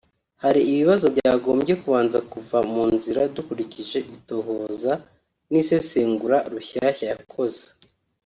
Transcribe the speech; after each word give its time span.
hari 0.43 0.59
ibibazo 0.71 1.05
byagombye 1.15 1.73
kubanza 1.81 2.17
kuva 2.31 2.57
mu 2.71 2.83
nzira 2.95 3.21
dukurikije 3.35 3.97
itohoza 4.17 4.91
n’isesengura 5.51 6.37
Rushyashya 6.51 7.05
yakoze 7.13 7.63